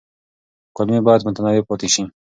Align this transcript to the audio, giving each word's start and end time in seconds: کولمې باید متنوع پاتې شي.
کولمې 0.75 1.01
باید 1.07 1.25
متنوع 1.27 1.61
پاتې 1.69 1.87
شي. 1.93 2.03